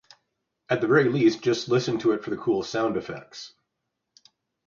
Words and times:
At 0.67 0.81
the 0.81 0.87
very 0.87 1.09
least 1.09 1.43
just 1.43 1.69
listen 1.69 1.99
to 1.99 2.13
it 2.13 2.23
for 2.23 2.31
the 2.31 2.37
cool 2.37 2.63
sound 2.63 2.97
effects. 2.97 3.53